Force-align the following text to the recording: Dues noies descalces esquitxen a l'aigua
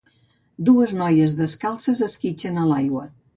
Dues 0.69 0.93
noies 1.01 1.35
descalces 1.41 2.03
esquitxen 2.07 2.59
a 2.63 2.65
l'aigua 2.73 3.07